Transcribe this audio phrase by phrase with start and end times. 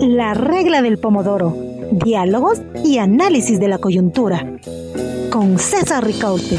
[0.00, 1.54] La regla del pomodoro.
[1.92, 4.58] Diálogos y análisis de la coyuntura.
[5.30, 6.58] Con César Ricaute.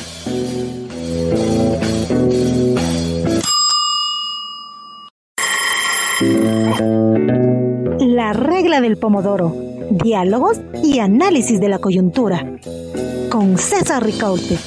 [7.99, 9.55] La regla del pomodoro.
[9.89, 12.45] Diálogos y análisis de la coyuntura.
[13.31, 14.59] Con César Ricaute.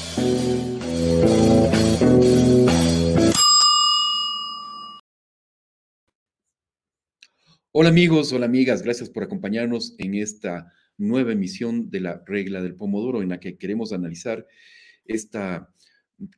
[7.72, 12.74] Hola amigos, hola amigas, gracias por acompañarnos en esta nueva emisión de la regla del
[12.74, 14.44] pomodoro en la que queremos analizar
[15.04, 15.72] esta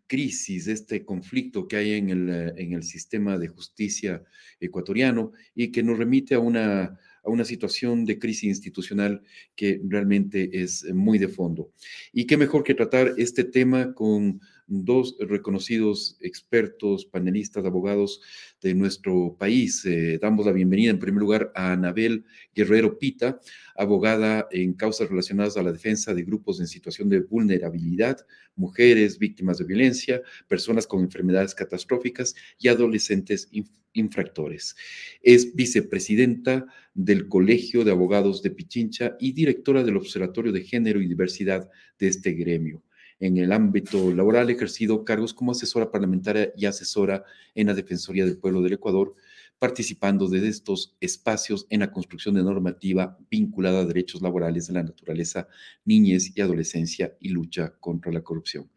[0.06, 4.23] crisis, este conflicto que hay en el, en el sistema de justicia
[4.60, 9.23] ecuatoriano y que nos remite a una, a una situación de crisis institucional
[9.56, 11.73] que realmente es muy de fondo.
[12.12, 14.38] Y qué mejor que tratar este tema con
[14.72, 18.22] dos reconocidos expertos, panelistas, abogados
[18.62, 19.84] de nuestro país.
[19.84, 23.38] Eh, damos la bienvenida en primer lugar a Anabel Guerrero Pita,
[23.76, 29.59] abogada en causas relacionadas a la defensa de grupos en situación de vulnerabilidad, mujeres víctimas
[29.59, 33.51] de violencia, personas con enfermedades catastróficas y adolescentes
[33.92, 34.74] infractores.
[35.23, 36.64] Es vicepresidenta
[36.95, 42.09] del Colegio de Abogados de Pichincha y directora del Observatorio de Género y Diversidad de
[42.09, 42.82] este gremio
[43.23, 47.23] en el ámbito laboral, ha ejercido cargos como asesora parlamentaria y asesora
[47.54, 49.14] en la Defensoría del Pueblo del Ecuador,
[49.60, 54.82] participando de estos espacios en la construcción de normativa vinculada a derechos laborales de la
[54.82, 55.46] naturaleza,
[55.84, 58.68] niñez y adolescencia y lucha contra la corrupción.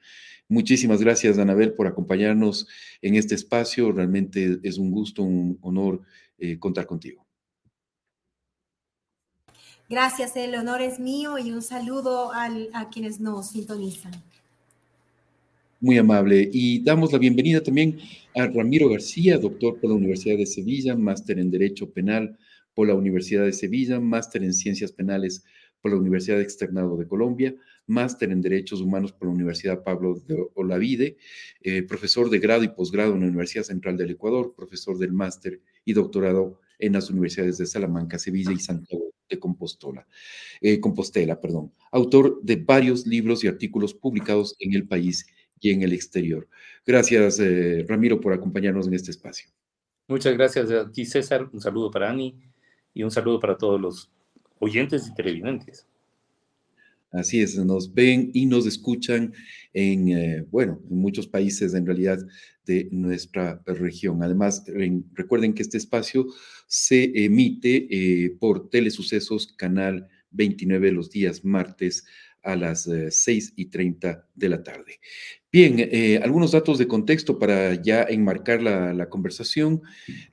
[0.47, 2.67] Muchísimas gracias, Anabel, por acompañarnos
[3.01, 3.91] en este espacio.
[3.91, 6.03] Realmente es un gusto, un honor
[6.37, 7.24] eh, contar contigo.
[9.87, 14.13] Gracias, el honor es mío y un saludo a quienes nos sintonizan.
[15.79, 16.49] Muy amable.
[16.51, 17.99] Y damos la bienvenida también
[18.35, 22.35] a Ramiro García, doctor por la Universidad de Sevilla, máster en Derecho Penal
[22.73, 25.43] por la Universidad de Sevilla, máster en Ciencias Penales
[25.83, 27.53] por la Universidad Externado de Colombia,
[27.85, 31.17] máster en Derechos Humanos por la Universidad Pablo de Olavide,
[31.61, 35.61] eh, profesor de grado y posgrado en la Universidad Central del Ecuador, profesor del máster
[35.85, 40.07] y doctorado en las universidades de Salamanca, Sevilla y Santiago de Compostela,
[40.61, 45.25] eh, Compostela, perdón, autor de varios libros y artículos publicados en el país
[45.59, 46.47] y en el exterior.
[46.85, 49.49] Gracias, eh, Ramiro, por acompañarnos en este espacio.
[50.07, 51.49] Muchas gracias a ti, César.
[51.51, 52.35] Un saludo para Ani
[52.93, 54.11] y un saludo para todos los
[54.59, 55.87] oyentes y televidentes.
[57.15, 59.33] Así es, nos ven y nos escuchan
[59.73, 62.19] en, eh, bueno, en muchos países en realidad
[62.65, 64.21] de nuestra región.
[64.21, 64.63] Además,
[65.13, 66.25] recuerden que este espacio
[66.67, 72.05] se emite eh, por Telesucesos, Canal 29, los días martes
[72.43, 74.99] a las 6 y 30 de la tarde.
[75.55, 79.81] Bien, eh, algunos datos de contexto para ya enmarcar la, conversación.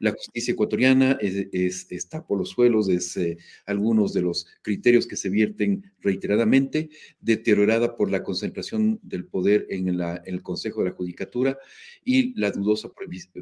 [0.01, 5.15] La justicia ecuatoriana es, está por los suelos, es eh, algunos de los criterios que
[5.15, 6.91] se vierten reiteradamente,
[7.21, 11.57] deteriorada por la concentración del poder en, en el Consejo de la Judicatura
[12.05, 12.91] y la dudosa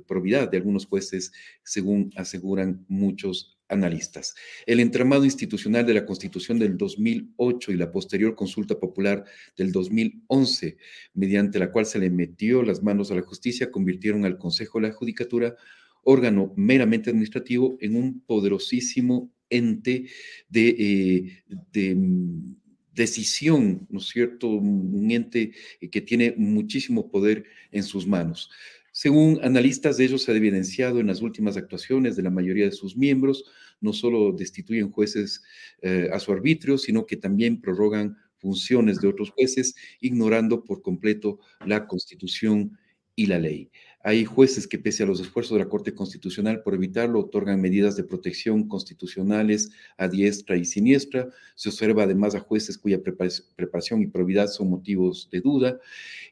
[0.06, 1.32] probidad de algunos jueces,
[1.62, 4.34] según aseguran muchos analistas.
[4.66, 9.24] El entramado institucional de la Constitución del 2008 y la posterior consulta popular
[9.56, 10.76] del 2011,
[11.14, 14.88] mediante la cual se le metió las manos a la justicia, convirtieron al Consejo de
[14.88, 15.56] la Judicatura,
[16.02, 20.06] órgano meramente administrativo, en un poderosísimo ente
[20.48, 21.42] de, eh,
[21.72, 22.56] de mm,
[22.92, 24.48] decisión, ¿no es cierto?
[24.48, 25.52] Un ente
[25.90, 28.50] que tiene muchísimo poder en sus manos.
[29.00, 32.72] Según analistas, de ellos se ha evidenciado en las últimas actuaciones de la mayoría de
[32.72, 33.46] sus miembros,
[33.80, 35.42] no solo destituyen jueces
[35.80, 41.38] eh, a su arbitrio, sino que también prorrogan funciones de otros jueces, ignorando por completo
[41.64, 42.78] la Constitución
[43.14, 43.70] y la ley.
[44.02, 47.96] Hay jueces que, pese a los esfuerzos de la Corte Constitucional por evitarlo, otorgan medidas
[47.96, 51.28] de protección constitucionales a diestra y siniestra.
[51.54, 55.78] Se observa además a jueces cuya preparación y probidad son motivos de duda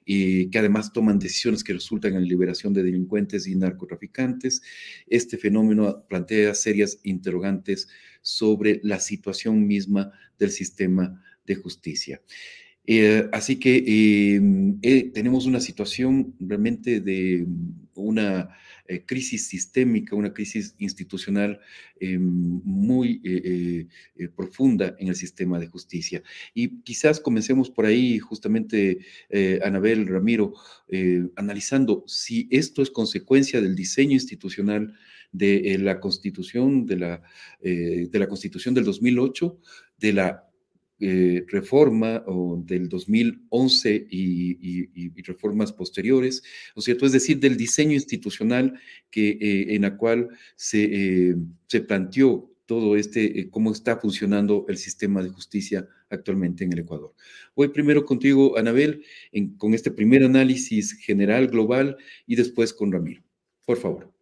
[0.06, 4.62] y que además toman decisiones que resultan en la liberación de delincuentes y narcotraficantes.
[5.06, 7.88] Este fenómeno plantea serias interrogantes
[8.22, 12.22] sobre la situación misma del sistema de justicia.
[12.90, 13.84] Eh, así que
[14.36, 17.46] em, eh, tenemos una situación realmente de
[17.94, 18.48] una
[18.86, 21.60] eh, crisis sistémica, una crisis institucional
[22.00, 22.22] em,
[22.64, 23.20] muy
[24.34, 26.22] profunda en el sistema de justicia.
[26.54, 29.00] Y quizás comencemos por ahí, justamente,
[29.62, 30.54] Anabel Ramiro,
[31.36, 34.94] analizando si esto es consecuencia del diseño institucional
[35.32, 37.22] de la Constitución, de la,
[37.60, 39.58] de la Constitución del 2008,
[39.98, 40.47] de la
[41.00, 42.24] eh, reforma
[42.64, 46.42] del 2011 y, reformas posteriores,
[46.74, 47.06] ¿no es cierto?
[47.06, 48.80] Es decir, del diseño institucional
[49.10, 51.36] que, eh, en la cual se,
[51.66, 57.14] se planteó todo este, cómo está funcionando el sistema de justicia actualmente en el Ecuador.
[57.56, 59.04] Voy primero contigo, Anabel,
[59.56, 61.96] con este primer análisis general, global,
[62.26, 63.22] y después con Ramiro.
[63.64, 64.17] Por favor.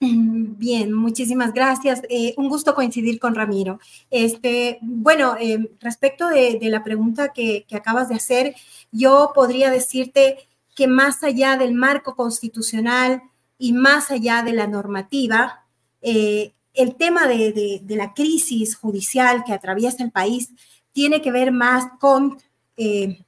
[0.00, 2.02] Mm, bien, muchísimas gracias.
[2.08, 3.78] Eh, un gusto coincidir con Ramiro.
[4.10, 8.54] Este, bueno, eh, respecto de, la pregunta que, acabas de hacer,
[8.92, 13.22] yo podría decirte que más allá del marco constitucional
[13.58, 15.64] y más allá de la normativa,
[16.02, 20.50] eh, el tema de, la crisis judicial que atraviesa el país
[20.92, 22.38] tiene que ver más con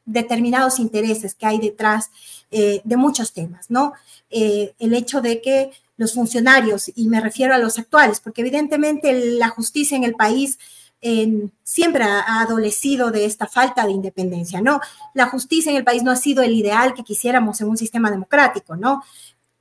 [0.05, 2.11] determinados intereses que hay detrás
[2.51, 3.93] de muchos temas, ¿no?
[4.29, 9.48] el hecho de que los funcionarios, y me refiero a los actuales, porque evidentemente la
[9.48, 10.58] justicia en el país
[11.62, 14.81] siempre ha, adolecido de esta falta de independencia, ¿no?
[15.14, 18.10] La justicia en el país no ha sido el ideal que quisiéramos en un sistema
[18.10, 19.02] democrático, ¿no?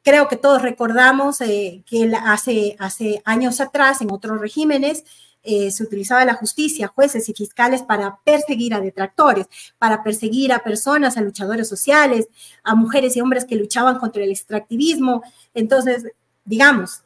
[0.01, 5.03] Creo que todos recordamos eh, que hace, años atrás, en otros regímenes,
[5.43, 9.47] eh, se utilizaba la justicia, jueces y fiscales para perseguir a detractores,
[9.77, 12.27] para perseguir a personas, a luchadores sociales,
[12.63, 15.21] a mujeres y hombres que luchaban contra el extractivismo.
[15.53, 16.05] Entonces,
[16.45, 17.01] digamos,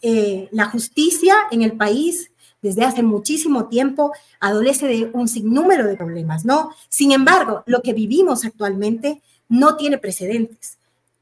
[0.00, 2.30] eh, la justicia en el país
[2.62, 6.70] desde hace muchísimo tiempo adolece de un sinnúmero de problemas, ¿no?
[6.88, 10.78] Sin embargo, lo que vivimos actualmente no tiene precedentes.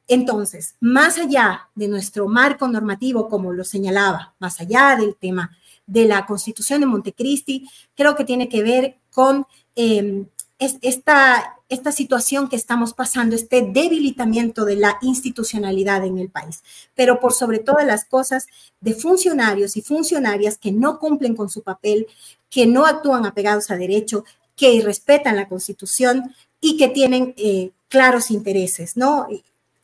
[0.07, 6.07] Entonces, más allá de nuestro marco normativo, como lo señalaba, más allá del tema de
[6.07, 10.25] la Constitución de Montecristi, creo que tiene que ver con eh,
[10.59, 16.63] esta, esta situación que estamos pasando, este debilitamiento de la institucionalidad en el país,
[16.95, 18.47] pero por sobre todas las cosas
[18.81, 22.07] de funcionarios y funcionarias que no cumplen con su papel,
[22.51, 24.25] que no actúan apegados a derecho,
[24.55, 29.27] que respetan la constitución y que tienen eh, claros intereses, ¿no?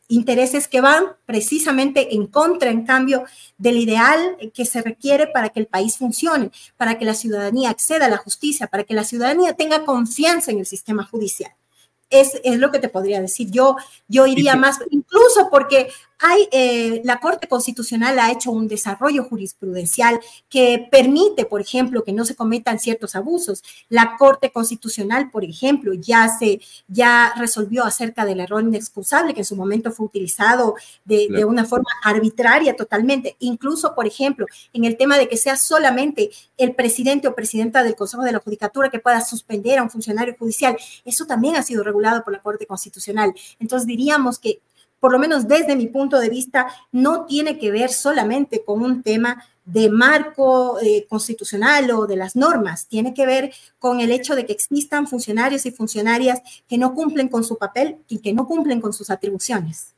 [0.09, 3.23] intereses que van precisamente en contra, en cambio,
[3.57, 8.07] del ideal que se requiere para que el país funcione, para que la ciudadanía acceda
[8.07, 11.53] a la justicia, para que la ciudadanía tenga confianza en el sistema judicial.
[12.09, 13.49] Es, es lo que te podría decir.
[13.51, 13.75] Yo,
[14.07, 20.19] yo iría más, incluso porque hay, eh, la Corte Constitucional ha hecho un desarrollo jurisprudencial
[20.49, 23.63] que permite, por ejemplo, que no se cometan ciertos abusos.
[23.87, 29.45] La Corte Constitucional, por ejemplo, ya se ya resolvió acerca del error inexcusable que en
[29.45, 30.75] su momento fue utilizado
[31.05, 33.37] de, de una forma arbitraria totalmente.
[33.39, 37.95] Incluso, por ejemplo, en el tema de que sea solamente el presidente o presidenta del
[37.95, 41.83] Consejo de la Judicatura que pueda suspender a un funcionario judicial, eso también ha sido
[41.83, 43.33] regulado por la Corte Constitucional.
[43.59, 44.59] Entonces diríamos que
[44.99, 49.01] por lo menos desde mi punto de vista, no tiene que ver solamente con un
[49.01, 54.35] tema de marco eh, constitucional o de las normas, tiene que ver con el hecho
[54.35, 58.47] de que existan funcionarios y funcionarias que no cumplen con su papel y que no
[58.47, 59.93] cumplen con sus atribuciones.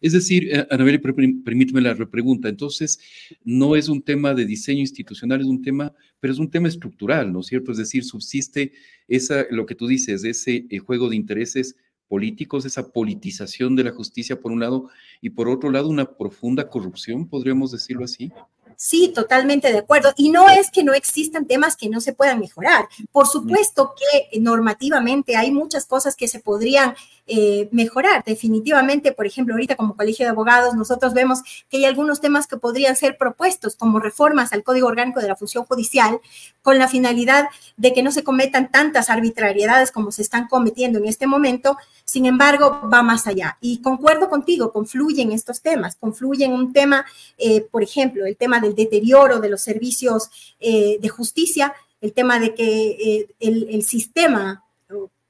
[0.00, 2.48] Es decir, eh, Anabel, permíteme la repregunta.
[2.48, 2.98] Entonces,
[3.44, 7.32] no es un tema de diseño institucional, es un tema, pero es un tema estructural,
[7.32, 7.72] ¿no es cierto?
[7.72, 8.72] Es decir, subsiste
[9.08, 11.76] esa, lo que tú dices, ese eh, juego de intereses
[12.08, 14.88] políticos, esa politización de la justicia por un lado
[15.20, 18.32] y por otro lado una profunda corrupción, podríamos decirlo así.
[18.76, 20.12] Sí, totalmente de acuerdo.
[20.16, 22.88] Y no es que no existan temas que no se puedan mejorar.
[23.10, 26.94] Por supuesto que normativamente hay muchas cosas que se podrían
[27.28, 28.22] eh, mejorar.
[28.24, 32.56] Definitivamente, por ejemplo, ahorita como colegio de abogados, nosotros vemos que hay algunos temas que
[32.56, 36.20] podrían ser propuestos como reformas al Código Orgánico de la Función Judicial
[36.62, 41.06] con la finalidad de que no se cometan tantas arbitrariedades como se están cometiendo en
[41.06, 41.76] este momento.
[42.04, 43.58] Sin embargo, va más allá.
[43.60, 47.06] Y concuerdo contigo, confluyen estos temas, confluyen un tema,
[47.38, 50.28] eh, por ejemplo, el tema del deterioro de los servicios
[50.60, 54.62] eh, de justicia, el tema de que el, el sistema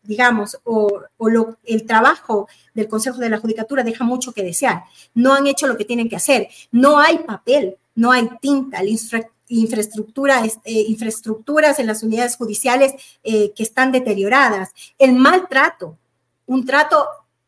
[0.06, 1.02] digamos, o,
[1.64, 4.84] el trabajo del Consejo de la Judicatura deja mucho que desear.
[5.14, 6.48] No han hecho lo que tienen que hacer.
[6.70, 8.80] No hay papel, no hay tinta,
[9.48, 14.70] infraestructura, eh, infraestructuras en las unidades judiciales eh, que están deterioradas.
[14.98, 15.98] El maltrato,
[16.46, 17.06] un trato,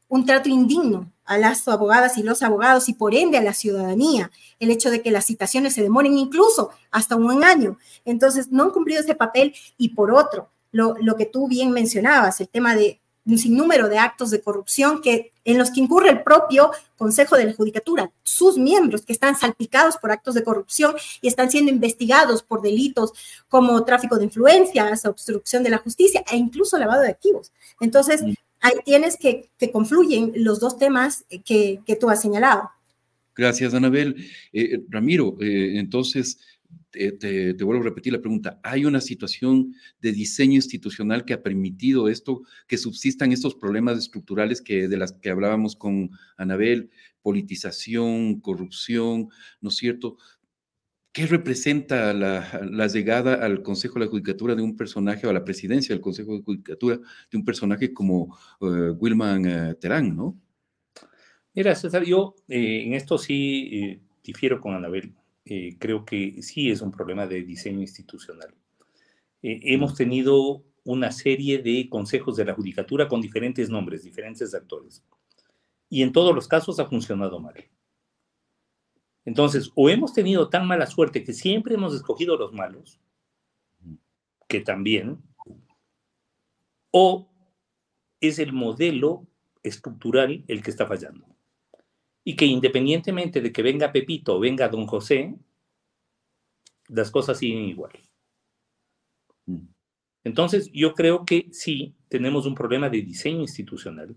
[0.08, 4.30] un trato indigno a las abogadas y los abogados y por ende a la ciudadanía,
[4.58, 7.78] el hecho de que las citaciones se demoren incluso hasta un año.
[8.06, 12.48] Entonces, no han cumplido ese papel y por otro, lo, que tú bien mencionabas, el
[12.48, 16.70] tema de un sinnúmero de actos de corrupción que, en los que incurre el propio
[16.96, 21.50] Consejo de la Judicatura, sus miembros que están salpicados por actos de corrupción y están
[21.50, 23.12] siendo investigados por delitos
[23.48, 27.52] como tráfico de influencias, obstrucción de la justicia e incluso lavado de activos.
[27.80, 28.32] Entonces, mm.
[28.60, 32.70] Ahí tienes que, confluyen los dos temas que, tú has señalado.
[33.34, 34.16] Gracias, Anabel.
[34.52, 36.38] Eh, Ramiro, eh, entonces,
[36.90, 42.08] te, vuelvo a repetir la pregunta, ¿hay una situación de diseño institucional que ha permitido
[42.08, 46.90] esto, que subsistan estos problemas estructurales que, de las que hablábamos con Anabel,
[47.22, 49.28] politización, corrupción,
[49.60, 50.16] ¿no es cierto?
[51.18, 55.44] ¿Qué representa la, llegada al Consejo de la Judicatura de un personaje, o a la
[55.44, 60.40] presidencia del Consejo de Judicatura de un personaje como uh, Wilman eh, Terán, no?
[61.54, 65.12] Mira, César, yo eh, en esto sí difiero con Anabel.
[65.80, 68.54] creo que sí es un problema de diseño institucional.
[69.42, 75.02] hemos tenido una serie de consejos de la Judicatura con diferentes nombres, diferentes actores.
[75.90, 77.56] Y en todos los casos ha funcionado mal.
[79.24, 82.98] Entonces, o hemos tenido tan mala suerte que siempre hemos escogido los malos,
[84.48, 85.22] que también,
[86.90, 87.30] o
[88.20, 89.26] es el modelo
[89.62, 91.26] estructural el que está fallando.
[92.24, 95.34] Y que independientemente de que venga Pepito o venga Don José,
[96.88, 97.92] las cosas siguen igual.
[99.46, 99.68] Mm.
[100.24, 104.16] Entonces, yo creo que sí tenemos un problema de diseño institucional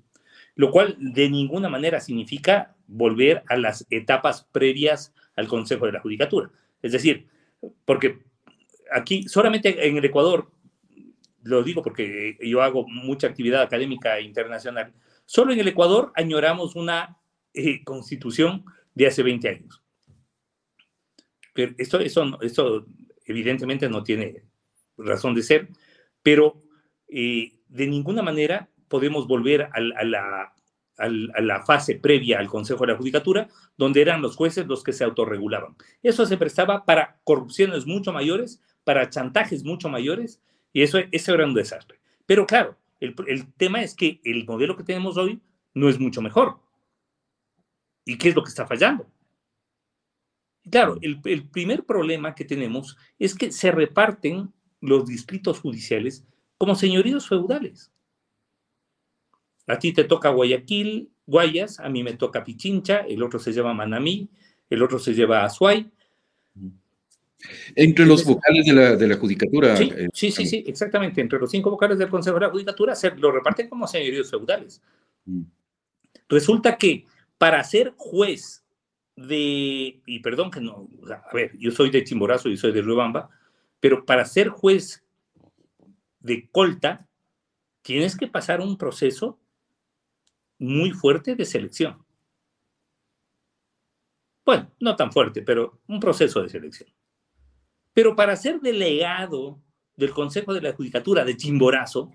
[0.61, 6.01] lo cual de ninguna manera significa volver a las etapas previas al Consejo de la
[6.01, 6.51] Judicatura.
[6.83, 7.25] Es decir,
[7.83, 8.19] porque
[8.91, 10.51] aquí solamente en el Ecuador,
[11.41, 14.93] lo digo porque yo hago mucha actividad académica internacional,
[15.25, 17.17] solo en el Ecuador añoramos una
[17.55, 18.63] eh, constitución
[18.93, 19.81] de hace 20 años.
[21.55, 22.85] Pero esto, eso, esto
[23.25, 24.43] evidentemente no tiene
[24.95, 25.69] razón de ser,
[26.21, 26.61] pero
[27.07, 33.48] eh, de ninguna manera podemos volver a, la, fase previa al Consejo de la Judicatura,
[33.77, 35.75] donde eran los jueces los que se autorregulaban.
[36.03, 40.43] Eso se prestaba para corrupciones mucho mayores, para chantajes mucho mayores,
[40.74, 42.00] y eso, eso era un desastre.
[42.27, 45.41] Pero claro, el, el tema es que el modelo que tenemos hoy
[45.74, 46.60] no es mucho mejor.
[48.05, 49.07] ¿Y qué es lo que está fallando?
[50.69, 56.25] Claro, el, el, primer problema que tenemos es que se reparten los distritos judiciales
[56.57, 57.91] como señoríos feudales.
[59.71, 63.73] A ti te toca Guayaquil, Guayas, a mí me toca Pichincha, el otro se llama
[63.73, 64.29] Manamí,
[64.69, 65.89] el otro se lleva Azuay.
[67.75, 69.75] Entre los vocales de la, de la judicatura.
[69.75, 71.21] Sí, eh, sí, sí, exactamente.
[71.21, 74.81] Entre los cinco vocales del Consejo de la Judicatura se lo reparten como señoríos feudales.
[75.25, 75.43] Mm.
[76.29, 77.05] Resulta que
[77.37, 78.63] para ser juez
[79.15, 83.29] de, y perdón que no, a ver, yo soy de Chimborazo y soy de Riobamba,
[83.79, 85.03] pero para ser juez
[86.19, 87.07] de Colta,
[87.81, 89.39] tienes que pasar un proceso
[90.61, 92.05] muy fuerte de selección.
[94.45, 96.87] Bueno, no tan fuerte, pero un proceso de selección.
[97.93, 99.59] Pero para ser delegado
[99.97, 102.11] del Consejo de la Judicatura de Chimborazo,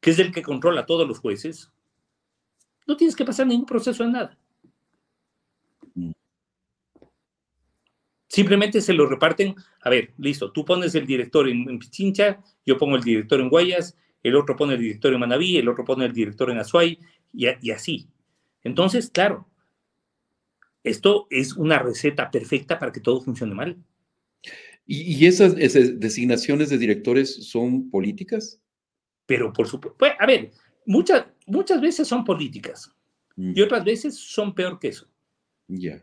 [0.00, 1.72] que es el que controla a todos los jueces,
[2.86, 4.38] no tienes que pasar ningún proceso en nada.
[5.94, 6.12] Mm.
[8.28, 12.96] Simplemente se lo reparten, a ver, listo, tú pones el director en, Pichincha, yo pongo
[12.96, 16.12] el director en Guayas, el otro pone el director en Manabí, el otro pone el
[16.12, 16.98] director en Azuay,
[17.32, 18.08] y, así.
[18.64, 19.48] Entonces, claro,
[20.82, 23.76] esto es una receta perfecta para que todo funcione mal.
[24.86, 28.60] ¿Y, esas, designaciones de directores son políticas?
[29.26, 30.50] Pero por supuesto, pues, a ver,
[30.86, 32.90] muchas, muchas veces son políticas
[33.36, 33.64] y mm.
[33.64, 35.06] otras veces son peor que eso.
[35.68, 36.02] Ya.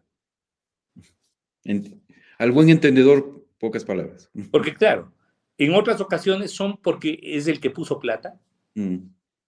[2.38, 4.30] Al buen entendedor, pocas palabras.
[4.52, 5.12] Porque claro,
[5.58, 8.40] en otras ocasiones son porque es el que puso plata,
[8.76, 8.98] mm.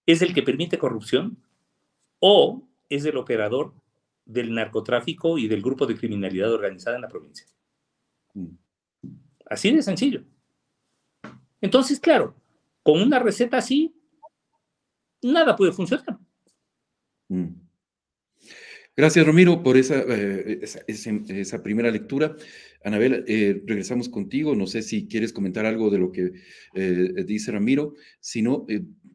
[0.06, 1.36] es el que permite corrupción,
[2.20, 3.74] o es el operador
[4.24, 7.46] del narcotráfico y del grupo de criminalidad organizada en la provincia.
[8.34, 8.48] Mm.
[9.46, 10.24] Así de sencillo.
[11.60, 12.34] Entonces, claro,
[12.82, 13.94] con una receta así,
[15.22, 16.18] nada puede funcionar.
[17.28, 17.67] Mm.
[18.98, 22.34] Gracias, Romero, por esa, eh, esa, primera lectura.
[22.82, 24.56] Anabel, eh, regresamos contigo.
[24.56, 26.32] No sé si quieres comentar algo de lo que
[26.74, 27.94] eh, dice Ramiro.
[28.18, 28.66] Si no,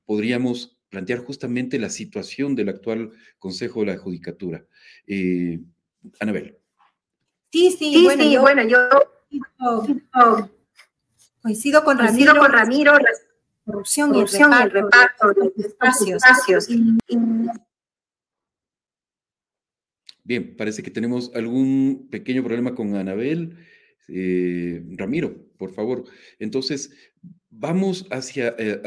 [0.06, 4.66] podríamos plantear justamente la situación del actual Consejo de la Judicatura.
[5.06, 5.60] Eh,
[6.22, 6.58] Anabel.
[7.52, 8.78] Sí, sí, bueno, yo, bueno, yo
[11.42, 13.10] coincido con Ramiro, con Ramiro la
[13.66, 16.24] corrupción, y el reparto, de espacios.
[16.24, 16.70] espacios.
[20.26, 23.58] Bien, parece que tenemos algún pequeño problema con Anabel.
[24.08, 26.06] Eh, Ramiro, por favor.
[26.40, 26.92] Entonces,
[27.50, 28.82] vamos hacia, eh,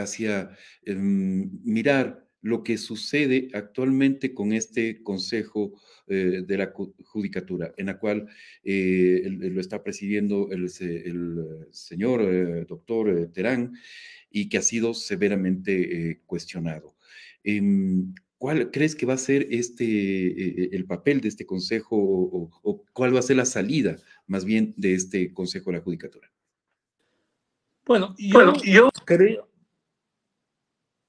[0.85, 6.73] em, mirar lo que sucede actualmente con este Consejo eh, de la
[7.05, 8.29] Judicatura, en la cual
[8.63, 10.71] lo está presidiendo el,
[11.71, 13.75] señor doctor Terán
[14.31, 16.95] y que ha sido severamente cuestionado.
[18.47, 23.19] ¿Cuál crees que va a ser este, el papel de este consejo o, cuál va
[23.19, 23.97] a ser la salida
[24.29, 26.31] más bien de este consejo de la judicatura?
[27.85, 29.49] Bueno, yo, creo...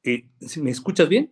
[0.01, 0.25] Eh,
[0.59, 1.31] ¿Me escuchas bien?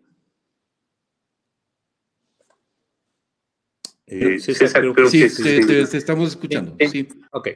[4.06, 6.78] Eh, César, creo sí, te, estamos escuchando.
[6.88, 7.08] Sí.
[7.32, 7.48] Ok.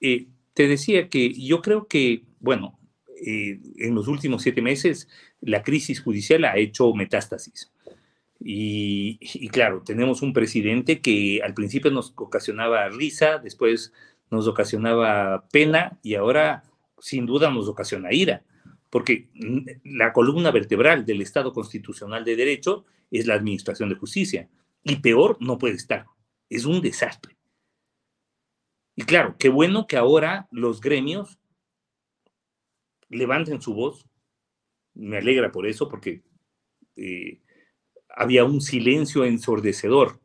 [0.00, 2.79] Eh, te decía que yo creo que, bueno,
[3.24, 5.08] eh, en los últimos siete meses
[5.40, 7.72] la crisis judicial ha hecho metástasis.
[8.42, 13.92] Y, y, claro, tenemos un presidente que al principio nos ocasionaba risa, después
[14.30, 16.62] nos ocasionaba pena y ahora
[16.98, 18.44] sin duda nos ocasiona ira,
[18.88, 19.28] porque
[19.84, 24.48] la columna vertebral del Estado constitucional de derecho es la administración de justicia.
[24.82, 26.06] Y peor no puede estar.
[26.48, 27.36] Es un desastre.
[28.96, 31.39] Y claro, qué bueno que ahora los gremios
[33.10, 34.06] levanten su voz.
[34.94, 36.22] Me alegra por eso, porque
[36.96, 37.40] eh,
[38.08, 40.20] había un silencio ensordecedor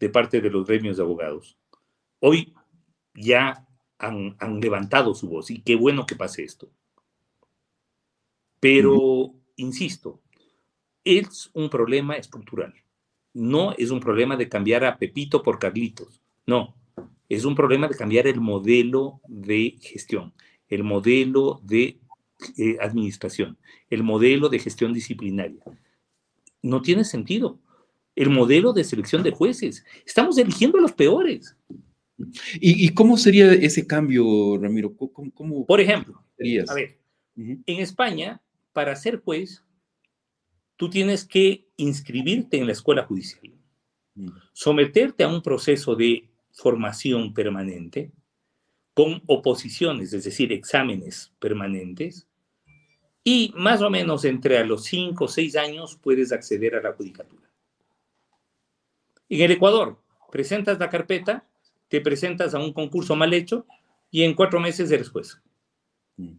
[0.00, 1.58] de parte de los gremios de abogados.
[2.20, 2.54] Hoy
[3.14, 3.66] ya
[3.98, 6.68] han, levantado su voz y qué bueno que pase esto.
[8.60, 10.20] Pero, insisto,
[11.04, 12.74] es un problema estructural.
[13.32, 16.22] No es un problema de cambiar a Pepito por Carlitos.
[16.46, 16.74] No,
[17.28, 20.32] es un problema de cambiar el modelo de gestión,
[20.68, 21.98] el modelo de
[22.56, 23.56] eh, administración,
[23.90, 25.62] el modelo de gestión disciplinaria.
[26.62, 27.58] No tiene sentido.
[28.16, 29.84] El modelo de selección de jueces.
[30.06, 31.56] Estamos eligiendo a los peores.
[32.60, 34.94] ¿Y, cómo sería ese cambio, Ramiro?
[34.96, 36.22] ¿Cómo, Por ejemplo,
[36.68, 36.98] a ver,
[37.36, 38.40] en España,
[38.72, 39.64] para ser juez,
[40.76, 43.52] tú tienes que inscribirte en la escuela judicial,
[44.14, 44.28] mm.
[44.52, 48.12] someterte a un proceso de formación permanente,
[48.94, 52.28] con oposiciones, es decir, exámenes permanentes,
[53.24, 56.92] y más o menos entre a los 5 o 6 años puedes acceder a la
[56.92, 57.50] judicatura.
[59.28, 59.98] En el Ecuador,
[60.30, 61.46] presentas la carpeta,
[61.88, 63.66] te presentas a un concurso mal hecho
[64.10, 65.40] y en cuatro meses eres juez.
[66.16, 66.34] Mm.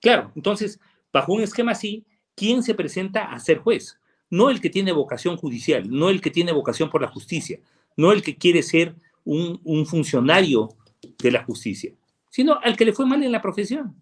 [0.00, 0.80] Claro, entonces,
[1.12, 4.00] bajo un esquema así, ¿quién se presenta a ser juez?
[4.30, 7.60] No el que tiene vocación judicial, no el que tiene vocación por la justicia,
[7.96, 8.94] no el que quiere ser
[9.24, 10.70] un, funcionario
[11.18, 11.92] de la justicia,
[12.30, 13.94] sino al que le fue mal en la profesión.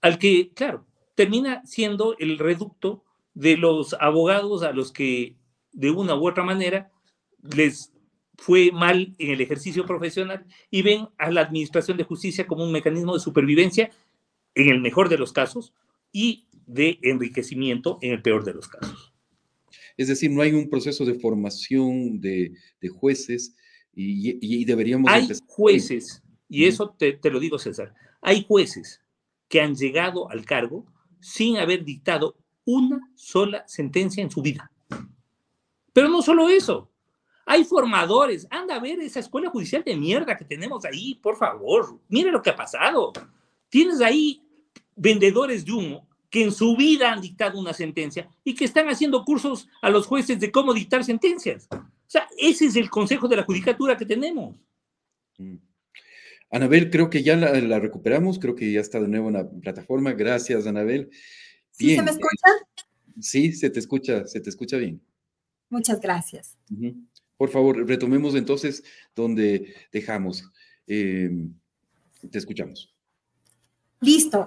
[0.00, 5.36] Al que, claro, termina siendo el reducto de los abogados a los que
[5.72, 6.90] de una u otra manera
[7.42, 7.92] les
[8.38, 12.72] fue mal en el ejercicio profesional y ven a la administración de justicia como un
[12.72, 13.90] mecanismo de supervivencia
[14.54, 15.72] en el mejor de los casos
[16.12, 19.14] y de enriquecimiento en el peor de los casos.
[19.96, 22.52] Es decir, no hay un proceso de formación de,
[22.90, 23.56] jueces
[23.94, 25.10] y, deberíamos...
[25.10, 29.00] Hay jueces, y eso te, te lo digo César, hay jueces
[29.48, 30.86] que han llegado al cargo
[31.20, 34.70] sin haber dictado una sola sentencia en su vida.
[35.92, 36.90] Pero no solo eso,
[37.46, 38.46] hay formadores.
[38.50, 42.00] Anda a ver esa escuela judicial de mierda que tenemos ahí, por favor.
[42.08, 43.12] Mira lo que ha pasado.
[43.68, 44.42] Tienes ahí
[44.96, 49.24] vendedores de humo que en su vida han dictado una sentencia y que están haciendo
[49.24, 51.68] cursos a los jueces de cómo dictar sentencias.
[51.70, 54.56] O sea, ese es el consejo de la judicatura que tenemos.
[56.50, 60.12] Anabel, creo que ya la, recuperamos, creo que ya está de nuevo en la plataforma.
[60.12, 61.10] Gracias, Anabel.
[61.70, 62.48] ¿Sí se me escucha?
[63.20, 65.02] Sí, se te escucha, se te escucha bien.
[65.68, 66.56] Muchas gracias.
[67.36, 70.50] Por favor, retomemos entonces donde dejamos.
[70.86, 71.30] Eh,
[72.30, 72.94] te escuchamos.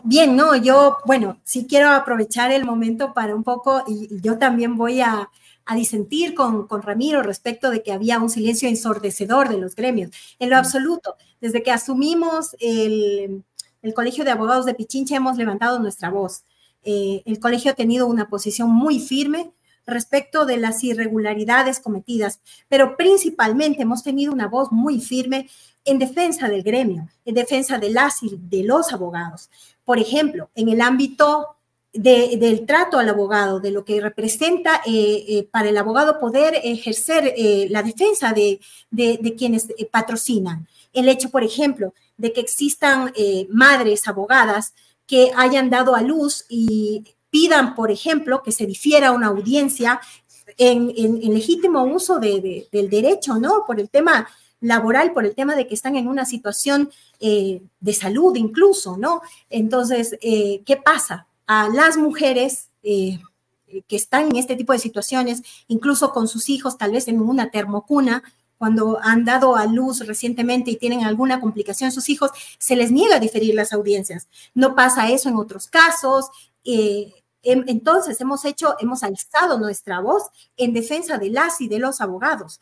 [0.03, 4.77] Bien, no, yo, bueno, sí quiero aprovechar el momento para un poco, y, yo también
[4.77, 5.29] voy a,
[5.75, 10.09] disentir con, con, Ramiro respecto de que había un silencio ensordecedor de los gremios.
[10.39, 13.43] En lo absoluto, desde que asumimos el,
[13.93, 16.43] Colegio de Abogados de Pichincha hemos levantado nuestra voz.
[16.83, 19.51] Eh, el colegio ha tenido una posición muy firme
[19.85, 25.49] respecto de las irregularidades cometidas, pero principalmente hemos tenido una voz muy firme
[25.85, 29.49] en defensa del gremio, en defensa de las y de los abogados.
[29.89, 31.55] Por ejemplo, en el ámbito
[31.91, 37.33] del trato al abogado, de lo que representa eh, eh, para el abogado poder ejercer
[37.35, 38.59] eh, la defensa de,
[38.91, 40.67] de quienes patrocinan.
[40.93, 43.11] El hecho, por ejemplo, de que existan
[43.49, 44.75] madres abogadas
[45.07, 49.99] que hayan dado a luz y pidan, por ejemplo, que se difiera una audiencia
[50.59, 50.93] en,
[51.33, 53.63] legítimo uso del derecho, ¿no?
[53.65, 54.27] Por el tema
[54.61, 59.21] laboral, por el tema de que están en una situación eh, de salud incluso, ¿no?
[59.49, 61.27] Entonces, eh, ¿qué pasa?
[61.47, 63.19] A las mujeres eh,
[63.87, 67.49] que están en este tipo de situaciones, incluso con sus hijos, tal vez en una
[67.49, 68.23] termocuna,
[68.57, 73.15] cuando han dado a luz recientemente y tienen alguna complicación sus hijos, se les niega
[73.15, 74.27] a diferir las audiencias.
[74.53, 76.29] No pasa eso en otros casos.
[76.65, 80.23] Em, entonces, hemos hecho, hemos alzado nuestra voz
[80.57, 82.59] en defensa de las y de los abogados.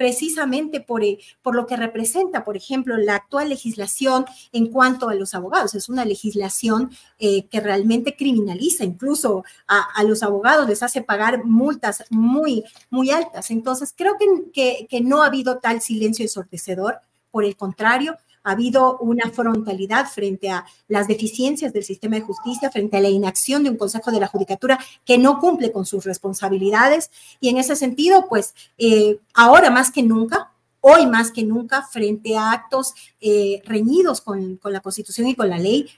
[0.00, 5.14] Precisamente por, eh, por lo que representa, por ejemplo, la actual legislación en cuanto a
[5.14, 5.74] los abogados.
[5.74, 12.02] Es una legislación eh, que realmente criminaliza incluso a, los abogados, les hace pagar multas
[12.08, 13.50] muy, muy altas.
[13.50, 17.00] Entonces, creo que, que, que no ha habido tal silencio ensordecedor.
[17.30, 22.70] Por el contrario, ha habido una frontalidad frente a las deficiencias del sistema de justicia,
[22.70, 26.04] frente a la inacción de un Consejo de la Judicatura que no cumple con sus
[26.04, 27.10] responsabilidades.
[27.40, 32.36] Y en ese sentido, pues eh, ahora más que nunca, hoy más que nunca, frente
[32.36, 35.88] a actos eh, reñidos con, con la Constitución y con la ley,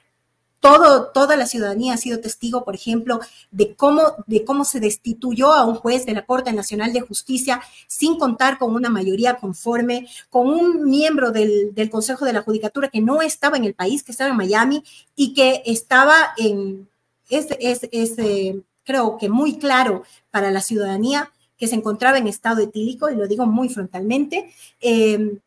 [0.62, 3.18] toda la ciudadanía ha sido testigo, por ejemplo,
[3.50, 7.60] de cómo, de cómo se destituyó a un juez de la Corte Nacional de Justicia
[7.88, 13.00] sin contar con una mayoría conforme, con un miembro del, Consejo de la Judicatura que
[13.00, 14.84] no estaba en el país, que estaba en Miami
[15.16, 16.88] y que estaba en,
[17.28, 17.48] es,
[17.90, 23.16] eh, creo que muy claro para la ciudadanía que se encontraba en estado etílico, y
[23.16, 25.38] lo digo muy frontalmente, eh,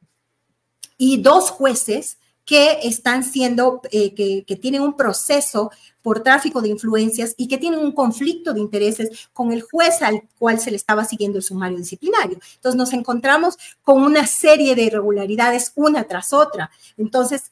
[0.98, 7.34] y dos jueces que están siendo, eh, que, tienen un proceso por tráfico de influencias
[7.38, 11.06] y que tienen un conflicto de intereses con el juez al cual se le estaba
[11.06, 12.38] siguiendo el sumario disciplinario.
[12.56, 16.70] Entonces nos encontramos con una serie de irregularidades una tras otra.
[16.98, 17.52] Entonces,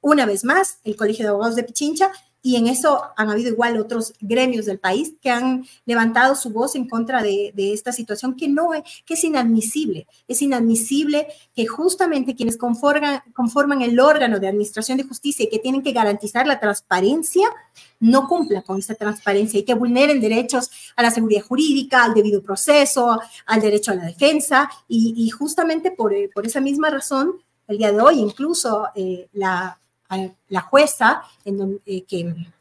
[0.00, 2.10] una vez más, el Colegio de Abogados de Pichincha
[2.42, 6.74] y en eso han habido igual otros gremios del país que han levantado su voz
[6.74, 10.06] en contra de, esta situación que no es, que es inadmisible.
[10.26, 15.58] Es inadmisible que justamente quienes conforman, conforman el órgano de administración de justicia y que
[15.58, 17.48] tienen que garantizar la transparencia
[18.00, 22.42] no cumplan con esta transparencia y que vulneren derechos a la seguridad jurídica, al debido
[22.42, 27.34] proceso, al derecho a la defensa y, justamente por, por, esa misma razón
[27.68, 29.79] el día de hoy incluso eh, la
[30.48, 32.04] la jueza, eh,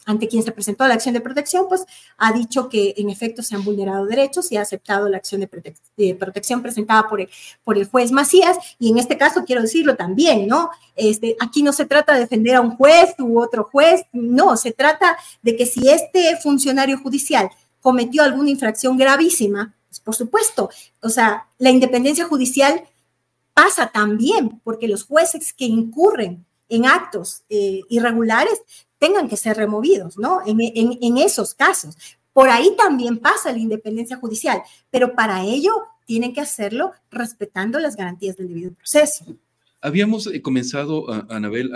[0.06, 1.86] ante quien se presentó la acción de protección, pues
[2.18, 6.16] ha dicho que en efecto se han vulnerado derechos y ha aceptado la acción de,
[6.16, 7.30] protección presentada por el,
[7.64, 8.58] por el juez Macías.
[8.78, 10.70] Y en este caso, quiero decirlo también, ¿no?
[10.96, 14.72] Este, aquí no se trata de defender a un juez u otro juez, no, se
[14.72, 17.50] trata de que si este funcionario judicial
[17.82, 20.70] cometió alguna infracción gravísima, pues por supuesto,
[21.02, 22.84] o sea, la independencia judicial
[23.54, 28.62] pasa también porque los jueces que incurren en actos eh, irregulares
[28.98, 30.40] tengan que ser removidos, ¿no?
[30.46, 31.96] En, en, esos casos.
[32.34, 35.74] Por ahí también pasa la independencia judicial, pero para ello
[36.06, 39.26] tienen que hacerlo respetando las garantías del debido proceso.
[39.82, 41.72] Habíamos eh, comenzado, Anabel,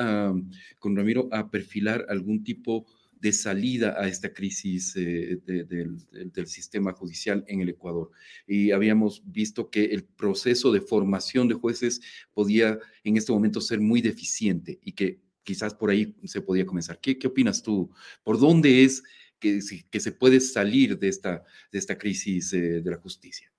[0.79, 7.45] con Ramiro, a perfilar algún tipo de salida a esta crisis eh, del, sistema judicial
[7.47, 8.11] en el Ecuador.
[8.45, 12.01] Y habíamos visto que el proceso de formación de jueces
[12.33, 16.99] podía en este momento ser muy deficiente y que quizás por ahí se podía comenzar.
[16.99, 17.91] ¿Qué, qué opinas tú?
[18.23, 19.03] ¿Por dónde es
[19.39, 19.59] que,
[19.89, 23.52] que, se puede salir de esta, de esta crisis eh, de la justicia?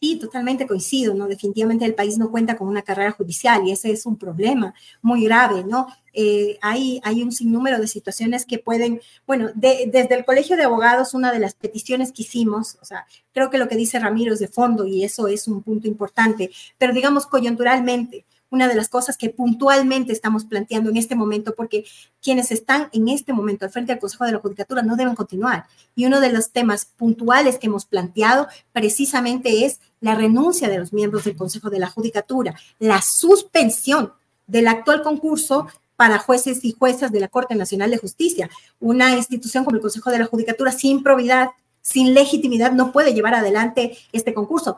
[0.00, 1.26] Sí, totalmente coincido, ¿no?
[1.28, 5.24] Definitivamente el país no cuenta con una carrera judicial y ese es un problema muy
[5.24, 5.86] grave, ¿no?
[6.12, 11.14] Eh, hay, hay un sinnúmero de situaciones que pueden, bueno, desde el Colegio de Abogados,
[11.14, 14.40] una de las peticiones que hicimos, o sea, creo que lo que dice Ramiro es
[14.40, 19.18] de fondo y eso es un punto importante, pero digamos coyunturalmente, una de las cosas
[19.18, 21.84] que puntualmente estamos planteando en este momento, porque
[22.22, 25.66] quienes están en este momento al frente del Consejo de la Judicatura no deben continuar.
[25.96, 30.92] Y uno de los temas puntuales que hemos planteado precisamente es la renuncia de los
[30.92, 34.12] miembros del Consejo de la Judicatura, la suspensión
[34.46, 38.48] del actual concurso para jueces y juezas de la Corte Nacional de Justicia.
[38.78, 41.50] Una institución como el Consejo de la Judicatura sin probidad,
[41.82, 44.76] sin legitimidad, no puede llevar adelante este concurso.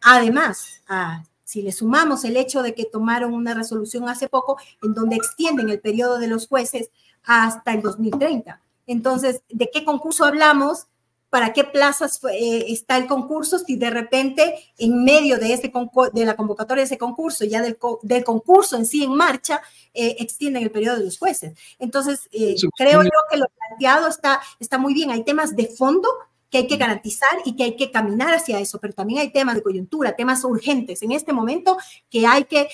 [0.00, 4.94] Además, a si le sumamos el hecho de que tomaron una resolución hace poco en
[4.94, 6.90] donde extienden el periodo de los jueces
[7.22, 8.60] hasta el 2030.
[8.88, 10.88] Entonces, ¿de qué concurso hablamos?
[11.30, 13.60] ¿Para qué plazas eh, está el concurso?
[13.60, 15.72] Si de repente, en medio de, ese
[16.12, 19.62] de la convocatoria de ese concurso, ya del, del concurso en sí en marcha,
[19.94, 21.56] eh, extienden el periodo de los jueces.
[21.78, 25.12] Entonces, eh, creo yo que lo planteado está, está muy bien.
[25.12, 26.08] Hay temas de fondo
[26.50, 29.54] que hay que garantizar y que hay que caminar hacia eso, pero también hay temas
[29.56, 31.02] de coyuntura, temas urgentes.
[31.02, 31.76] En este momento
[32.08, 32.68] que hay que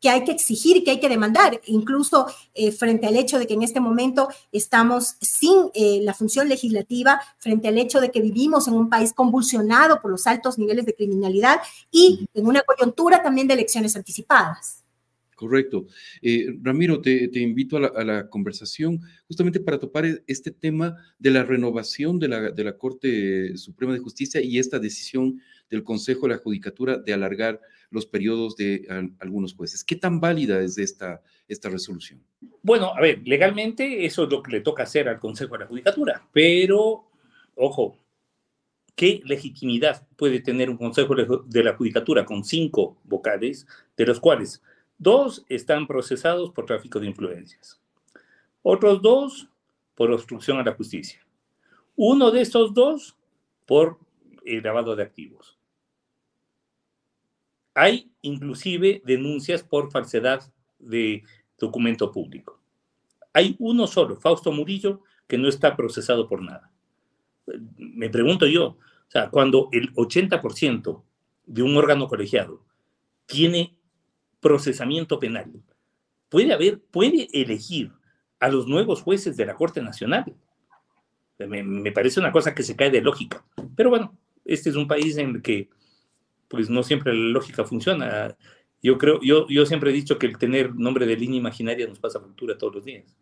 [0.00, 3.46] que hay que exigir y que hay que demandar, incluso eh, frente al hecho de
[3.46, 8.20] que en este momento estamos sin eh, la función legislativa, frente al hecho de que
[8.20, 13.22] vivimos en un país convulsionado por los altos niveles de criminalidad y en una coyuntura
[13.22, 14.84] también de elecciones anticipadas.
[15.38, 15.86] Correcto.
[16.20, 21.44] Eh, Ramiro, te, invito a la, conversación justamente para topar e, este tema de la
[21.44, 26.34] renovación de la, de la, Corte Suprema de Justicia y esta decisión del Consejo de
[26.34, 28.84] la Judicatura de alargar los periodos de
[29.20, 29.84] algunos jueces.
[29.84, 32.20] ¿Qué tan válida es esta, esta resolución?
[32.60, 35.66] Bueno, a ver, legalmente eso es lo que le toca hacer al Consejo de la
[35.66, 37.12] Judicatura, pero,
[37.54, 37.96] ojo,
[38.96, 44.62] ¿qué legitimidad puede tener un Consejo de la Judicatura con cinco vocales, de los cuales
[44.98, 47.80] dos están procesados por tráfico de influencias?
[48.62, 49.48] Otros dos
[49.94, 51.24] por obstrucción a la justicia.
[51.96, 53.16] Uno de estos dos
[53.66, 53.98] por
[54.44, 55.58] el lavado de activos.
[57.74, 60.42] Hay inclusive denuncias por falsedad
[60.78, 61.22] de
[61.58, 62.60] documento público.
[63.32, 66.72] Hay uno solo, Fausto Murillo, que no está procesado por nada.
[67.76, 71.02] Me pregunto yo, o sea, cuando el 80%
[71.46, 72.62] de un órgano colegiado
[73.26, 73.77] tiene
[74.40, 75.52] procesamiento penal,
[76.28, 77.92] puede haber, puede elegir
[78.40, 80.34] a los nuevos jueces de la Corte Nacional.
[81.38, 83.44] Me, me, parece una cosa que se cae de lógica.
[83.76, 85.68] Pero bueno, este es un país en el que
[86.48, 88.36] pues no siempre la lógica funciona.
[88.82, 91.98] Yo creo, yo, yo siempre he dicho que el tener nombre de línea imaginaria nos
[91.98, 93.16] pasa factura todos los días.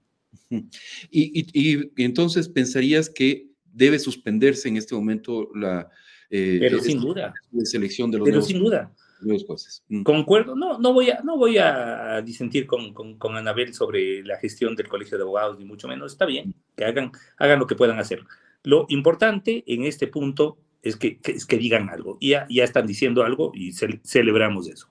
[1.11, 5.90] Y, y, entonces pensarías que debe suspenderse en este momento la
[6.31, 7.33] eh, pero sin duda
[7.64, 9.85] selección de los pero sin duda nuevos jueces.
[9.88, 10.02] Mm.
[10.02, 14.76] Concuerdo, no, no voy a, no voy a disentir con, con, Anabel sobre la gestión
[14.76, 16.12] del colegio de abogados, ni mucho menos.
[16.12, 18.24] Está bien, que hagan, hagan lo que puedan hacer.
[18.62, 22.18] Lo importante en este punto es que, es que digan algo.
[22.20, 24.88] Ya están diciendo algo y celebramos eso.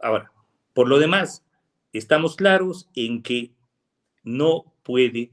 [0.00, 0.32] Ahora,
[0.74, 1.44] por lo demás,
[1.92, 3.52] estamos claros en que
[4.22, 5.32] no puede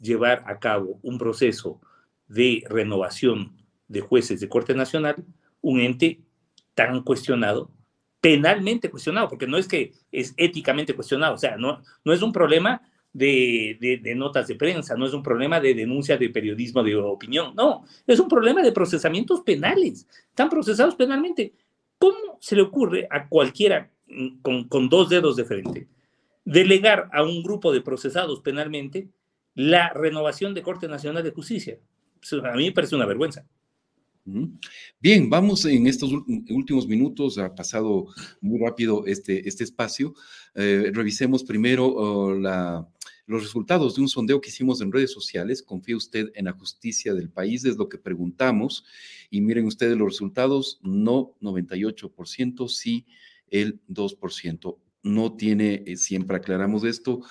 [0.00, 1.80] llevar a cabo un proceso
[2.28, 3.56] de renovación
[3.88, 5.24] de jueces de Corte Nacional
[5.62, 6.20] un ente
[6.86, 7.70] tan cuestionado,
[8.20, 12.32] penalmente cuestionado, porque no es que es éticamente cuestionado, o sea, no, no es un
[12.32, 16.96] problema de, de, notas de prensa, no es un problema de denuncia de periodismo de
[16.96, 21.52] opinión, no, es un problema de procesamientos penales, están procesados penalmente.
[21.98, 23.90] ¿Cómo se le ocurre a cualquiera
[24.40, 25.88] con, con dos dedos de frente
[26.44, 29.08] delegar a un grupo de procesados penalmente
[29.54, 31.78] la renovación de Corte Nacional de Justicia?
[32.44, 33.44] A mí me parece una vergüenza.
[35.00, 36.12] Bien, vamos en estos
[36.50, 38.06] últimos minutos, ha pasado
[38.40, 40.14] muy rápido este, este espacio.
[40.54, 42.32] Eh, revisemos primero oh,
[43.26, 45.60] los resultados de un sondeo que hicimos en redes sociales.
[45.60, 47.64] ¿Confía usted en la justicia del país?
[47.64, 48.84] Es lo que preguntamos.
[49.28, 53.06] Y miren ustedes los resultados, no 98%, sí
[53.50, 54.78] el 2%.
[55.02, 57.22] No tiene, eh, siempre aclaramos esto,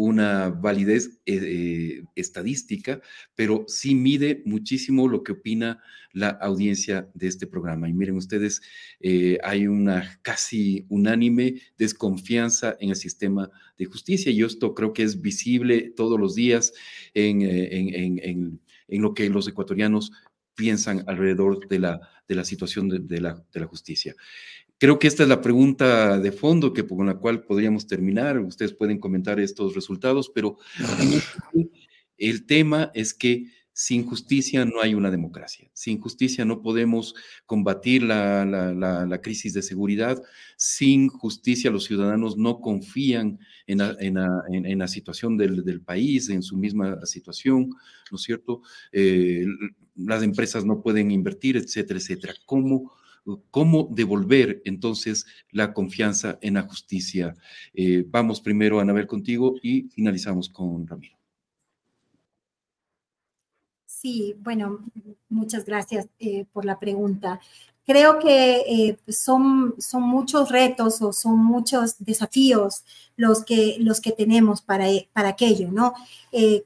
[0.00, 3.02] una validez eh, eh, estadística,
[3.34, 5.82] pero sí mide muchísimo lo que opina
[6.12, 7.86] la audiencia de este programa.
[7.86, 8.62] Y miren ustedes,
[9.00, 15.02] eh, hay una casi unánime desconfianza en el sistema de justicia y esto creo que
[15.02, 16.72] es visible todos los días
[17.12, 20.12] en, en, lo que los ecuatorianos
[20.54, 24.16] piensan alrededor de la, situación de la justicia.
[24.80, 28.38] Creo que esta es la pregunta de fondo que, con la cual podríamos terminar.
[28.38, 30.56] Ustedes pueden comentar estos resultados, pero
[32.16, 35.70] el tema es que sin justicia no hay una democracia.
[35.74, 37.14] Sin justicia no podemos
[37.44, 40.18] combatir la, la, crisis de seguridad.
[40.56, 46.56] Sin justicia los ciudadanos no confían en la, en situación del, del, país, en su
[46.56, 47.68] misma situación,
[48.10, 48.62] ¿no es cierto?
[48.92, 49.44] Eh,
[49.94, 52.32] las empresas no pueden invertir, etcétera, etcétera.
[52.46, 52.92] ¿Cómo?
[53.50, 57.36] ¿Cómo devolver entonces la confianza en la justicia?
[57.74, 61.16] Eh, vamos primero, Anabel, contigo y finalizamos con Ramiro.
[63.86, 64.78] Sí, bueno,
[65.28, 67.40] muchas gracias eh, por la pregunta.
[67.84, 72.84] Creo que eh, son, son muchos retos o son muchos desafíos
[73.16, 75.94] los que, los que tenemos para, para aquello, ¿no?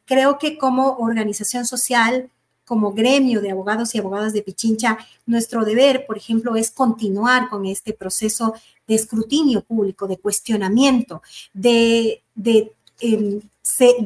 [0.04, 2.30] creo que como organización social
[2.64, 7.66] como gremio de abogados y abogadas de Pichincha, nuestro deber, por ejemplo, es continuar con
[7.66, 8.54] este proceso
[8.86, 11.22] de escrutinio público, de cuestionamiento,
[11.52, 13.40] de, de, em,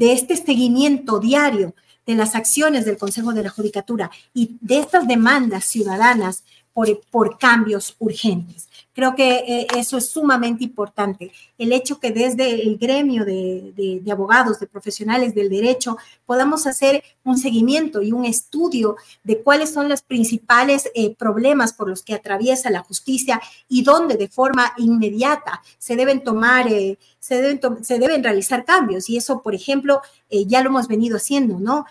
[0.01, 1.75] este seguimiento diario
[2.07, 6.43] de las acciones del Consejo de la Judicatura y de estas demandas ciudadanas
[6.73, 8.69] por, por cambios urgentes.
[8.99, 11.31] Creo que eh, eso es sumamente importante.
[11.57, 17.39] El hecho que desde el gremio de, abogados, de profesionales del derecho, podamos hacer un
[17.39, 22.71] seguimiento y un estudio de cuáles son los principales eh, problemas por los que atraviesa
[22.71, 28.25] la justicia y dónde de forma inmediata se deben tomar, eh, se, deben se deben
[28.25, 29.09] realizar cambios.
[29.09, 31.87] Y eso, por ejemplo, ya lo hemos venido haciendo, ¿no?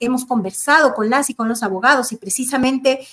[0.00, 3.06] hemos conversado con las y con los abogados y precisamente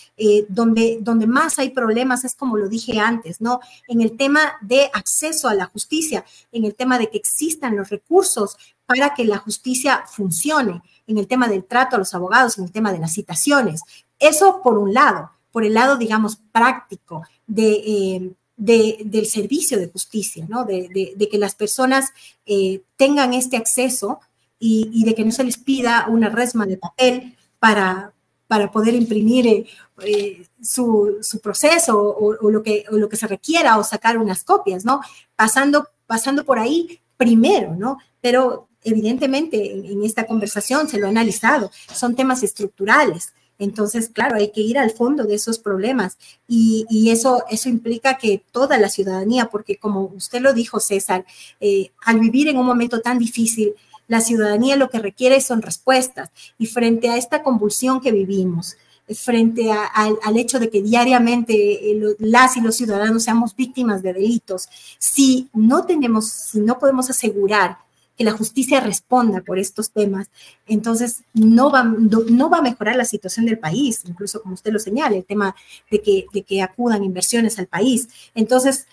[0.47, 3.59] donde, donde más hay problemas es como lo dije antes ¿no?
[3.87, 7.89] En el tema de acceso a la justicia, en el tema de que existan los
[7.89, 12.65] recursos para que la justicia funcione, en el tema del trato a los abogados, en
[12.65, 13.81] el tema de las citaciones.
[14.19, 20.45] Eso por un lado, por el lado, digamos, práctico de, eh, del servicio de justicia,
[20.47, 20.65] ¿no?
[20.65, 22.09] De, que las personas
[22.45, 24.19] eh, tengan este acceso
[24.59, 28.13] y, de que no se les pida una resma de papel para,
[28.49, 29.65] para poder imprimir eh,
[30.01, 34.43] eh, su, su, proceso o, lo que, o lo que se requiera o sacar unas
[34.43, 35.01] copias, ¿no?
[35.35, 37.99] Pasando, pasando por ahí primero, ¿no?
[38.21, 43.33] Pero evidentemente en, esta conversación se lo ha analizado, son temas estructurales.
[43.59, 48.17] Entonces, claro, hay que ir al fondo de esos problemas y, y eso, eso implica
[48.17, 51.23] que toda la ciudadanía, porque como usted lo dijo, César,
[51.59, 53.75] eh, al vivir en un momento tan difícil,
[54.09, 58.75] la ciudadanía lo que requiere son respuestas y frente a esta convulsión que vivimos,
[59.15, 64.67] frente al hecho de que diariamente eh, las y los ciudadanos seamos víctimas de delitos,
[64.97, 67.77] si no tenemos, si no podemos asegurar
[68.17, 70.27] que la justicia responda por estos temas,
[70.67, 74.79] entonces no va, no, va a mejorar la situación del país, incluso como usted lo
[74.79, 75.55] señala, el tema
[75.89, 78.09] de que, de que acudan inversiones al país.
[78.35, 78.87] Entonces,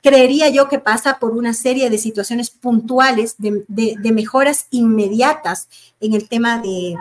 [0.00, 5.68] creería yo que pasa por una serie de situaciones puntuales de, mejoras inmediatas
[6.00, 6.96] en el tema de,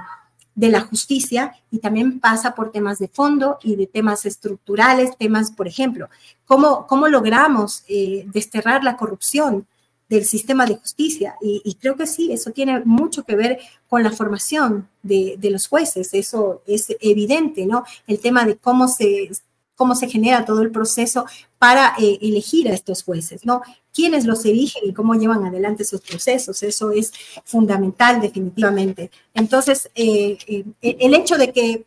[0.56, 5.68] la justicia y también pasa por temas de fondo y de temas estructurales, temas, por
[5.68, 6.08] ejemplo,
[6.46, 9.66] cómo, cómo logramos eh, desterrar la corrupción
[10.12, 11.36] del sistema de justicia.
[11.42, 16.14] Y, creo que sí, eso tiene mucho que ver con la formación de, los jueces,
[16.14, 17.86] eso es evidente, ¿no?
[18.08, 19.32] El tema de cómo se,
[19.82, 21.26] cómo se genera todo el proceso
[21.58, 23.64] para eh, elegir a estos jueces, ¿no?
[23.92, 27.12] Quiénes los eligen y cómo llevan adelante esos procesos, eso es
[27.46, 29.10] fundamental definitivamente.
[29.34, 30.66] Entonces, eh, eh,
[31.00, 31.84] el hecho de que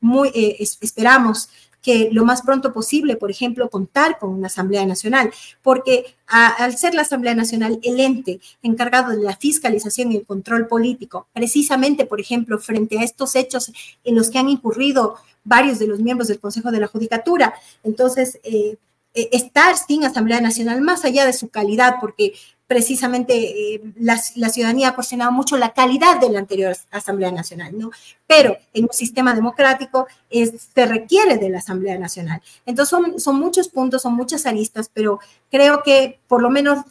[0.00, 0.32] muy,
[0.80, 1.50] esperamos
[1.82, 6.94] que lo más pronto posible, por ejemplo, contar con una Asamblea Nacional, porque al ser
[6.94, 12.20] la Asamblea Nacional el ente encargado de la fiscalización y el control político, precisamente, por
[12.20, 13.72] ejemplo, frente a estos hechos
[14.04, 18.38] en los que han incurrido varios de los miembros del Consejo de la Judicatura, entonces,
[18.42, 18.76] eh,
[19.12, 22.34] eh, estar sin Asamblea Nacional, más allá de su calidad, porque
[22.70, 27.90] precisamente eh, la, ciudadanía ha cuestionado mucho la calidad de la anterior Asamblea Nacional, ¿no?
[28.28, 32.40] Pero en un sistema democrático se requiere de la Asamblea Nacional.
[32.64, 35.18] Entonces son, son muchos puntos, son muchas aristas, pero
[35.50, 36.84] creo que por lo menos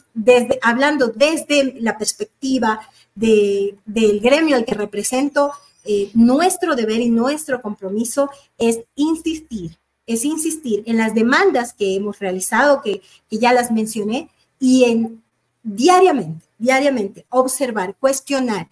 [0.60, 2.82] hablando desde la perspectiva
[3.14, 5.50] de, del gremio al que represento,
[5.86, 12.18] eh, nuestro deber y nuestro compromiso es insistir, es insistir en las demandas que hemos
[12.18, 15.22] realizado, que, que ya las mencioné, y en
[15.62, 18.68] diariamente, diariamente, observar, cuestionar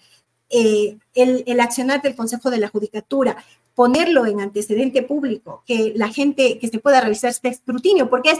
[0.50, 3.36] eh, el, el, accionar del Consejo de la Judicatura,
[3.74, 8.38] ponerlo en antecedente público, que la gente, que se pueda realizar este escrutinio, porque es,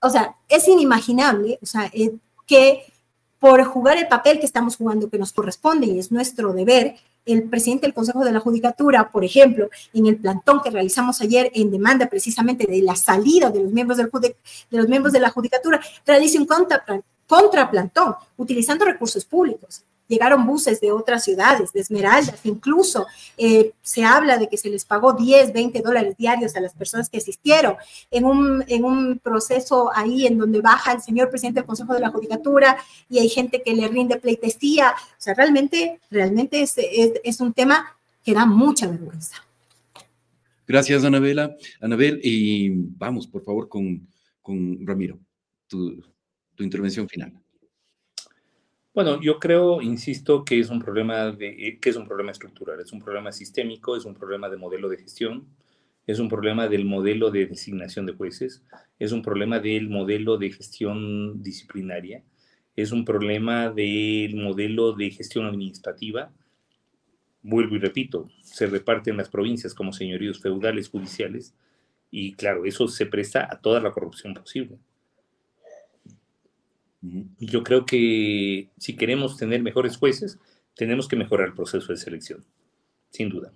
[0.00, 2.14] o sea, es inimaginable, o sea, eh,
[2.46, 2.84] que
[3.38, 7.42] por jugar el papel que estamos jugando, que nos corresponde y es nuestro deber, el
[7.44, 11.70] presidente del Consejo de la Judicatura, por ejemplo, en el plantón que realizamos ayer en
[11.70, 15.80] demanda precisamente de la salida de los miembros, del, de los miembros de la Judicatura,
[16.06, 16.84] realice un contra,
[17.26, 19.82] contraplantón, utilizando recursos públicos.
[20.08, 24.84] Llegaron buses de otras ciudades, de Esmeraldas, incluso eh, se habla de que se les
[24.84, 27.74] pagó 10, 20 dólares diarios a las personas que asistieron
[28.12, 32.00] en un, en un proceso ahí en donde baja el señor presidente del Consejo de
[32.00, 32.76] la Judicatura
[33.08, 34.90] y hay gente que le rinde pleitesía.
[34.90, 39.36] O sea, realmente, realmente es, es, un tema que da mucha vergüenza.
[40.68, 41.56] Gracias, Anabela.
[41.80, 44.06] Anabel, y vamos, por favor, con,
[44.40, 45.18] con Ramiro.
[46.56, 47.32] Tu intervención final.
[48.96, 52.80] Bueno, yo creo, insisto, que es un problema de, eh, que es un problema estructural,
[52.80, 55.46] es un problema sistémico, es un problema de modelo de gestión,
[56.06, 58.64] es un problema del modelo de designación de jueces,
[58.98, 62.24] es un problema del modelo de gestión disciplinaria,
[62.74, 66.32] es un problema del modelo de gestión administrativa.
[67.42, 71.54] Vuelvo y repito, se reparten las provincias como señoríos feudales judiciales
[72.10, 74.78] y claro, eso se presta a toda la corrupción posible.
[77.38, 80.38] Yo creo que si queremos tener mejores jueces,
[80.74, 82.44] tenemos que mejorar el proceso de selección,
[83.10, 83.52] sin duda.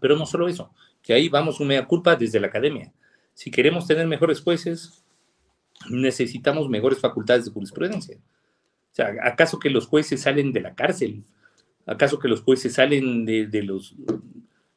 [0.00, 2.92] Pero no solo eso, que ahí vamos una culpa desde la academia.
[3.34, 5.04] Si queremos tener mejores jueces,
[5.88, 8.16] necesitamos mejores facultades de jurisprudencia.
[8.16, 11.24] O sea, ¿acaso que los jueces salen de la cárcel?
[11.86, 13.94] ¿Acaso que los jueces salen de los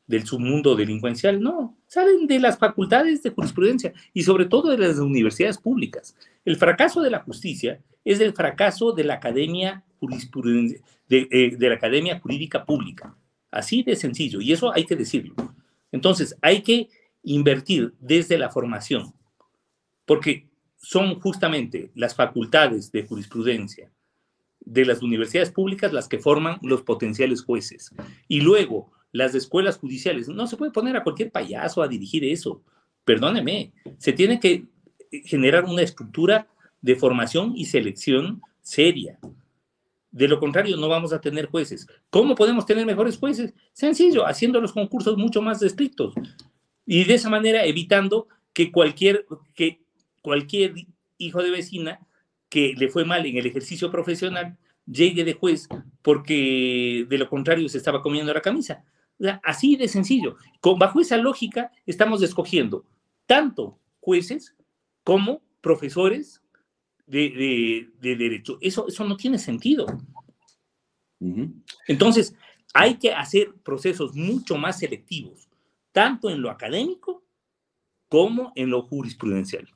[0.07, 4.97] del submundo delincuencial, no, salen de las facultades de jurisprudencia y sobre todo de las
[4.99, 6.15] universidades públicas.
[6.43, 11.69] El fracaso de la justicia es el fracaso de la academia jurisprudencia, de, eh, de
[11.69, 13.15] la academia jurídica pública.
[13.49, 15.35] Así de sencillo, y eso hay que decirlo.
[15.91, 16.89] Entonces, hay que
[17.23, 19.13] invertir desde la formación,
[20.05, 23.89] porque son justamente las facultades de jurisprudencia
[24.59, 27.91] de las universidades públicas las que forman los potenciales jueces.
[28.27, 30.27] Y luego, las escuelas judiciales.
[30.27, 32.61] No se puede poner a cualquier payaso a dirigir eso.
[33.05, 34.65] Perdóneme, se tiene que
[35.23, 36.47] generar una estructura
[36.81, 39.19] de formación y selección seria.
[40.11, 41.87] De lo contrario, no vamos a tener jueces.
[42.09, 43.53] ¿Cómo podemos tener mejores jueces?
[43.71, 46.13] Sencillo, haciendo los concursos mucho más estrictos.
[46.85, 49.81] Y de esa manera evitando que cualquier, que
[50.21, 50.73] cualquier
[51.17, 51.99] hijo de vecina
[52.49, 55.67] que le fue mal en el ejercicio profesional llegue de juez
[56.01, 58.83] porque de lo contrario se estaba comiendo la camisa.
[59.43, 60.37] Así de sencillo.
[60.59, 62.85] Con, bajo esa lógica estamos escogiendo
[63.25, 64.55] tanto jueces
[65.03, 66.41] como profesores
[67.05, 68.57] de, derecho.
[68.61, 69.85] Eso, eso no tiene sentido.
[71.87, 72.35] Entonces,
[72.73, 75.47] hay que hacer procesos mucho más selectivos,
[75.91, 77.23] tanto en lo académico
[78.09, 79.67] como en lo jurisprudencial.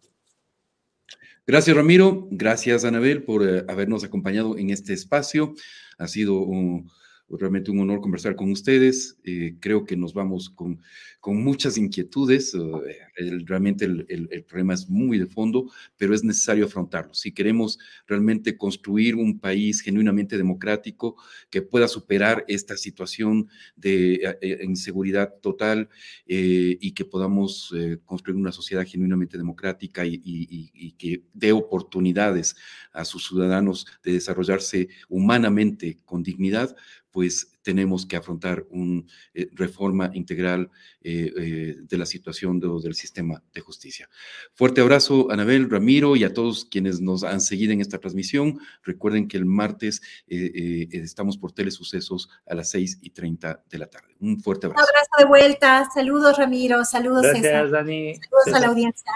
[1.45, 2.27] Gracias, Ramiro.
[2.31, 5.53] Gracias, Anabel, por eh, habernos acompañado en este espacio.
[5.97, 6.91] Ha sido un,
[7.29, 9.17] realmente un honor conversar con ustedes.
[9.23, 10.79] Eh, creo que nos vamos con,
[11.27, 12.53] con muchas inquietudes.
[12.53, 17.13] Eh, realmente el, problema es muy de fondo, pero es necesario afrontarlo.
[17.13, 21.17] Si queremos realmente construir un país genuinamente democrático
[21.49, 25.89] que pueda superar esta situación de eh, inseguridad total
[26.25, 27.73] y que podamos
[28.05, 32.55] construir una sociedad genuinamente democrática y que dé oportunidades
[32.93, 36.73] a sus ciudadanos de desarrollarse humanamente con dignidad,
[37.11, 39.03] pues tenemos que afrontar una
[39.33, 40.69] eh, reforma integral
[41.01, 44.07] eh, eh, de la situación del sistema de justicia.
[44.53, 48.57] Fuerte abrazo, Anabel, Ramiro y a todos quienes nos han seguido en esta transmisión.
[48.83, 54.15] Recuerden que el martes estamos por Telesucesos a las 6 y 30 de la tarde.
[54.21, 54.85] Un fuerte abrazo.
[54.85, 55.89] Un abrazo de vuelta.
[55.93, 56.85] Saludos, Ramiro.
[56.85, 58.15] Saludos, Gracias, Dani.
[58.15, 59.11] Saludos a la audiencia.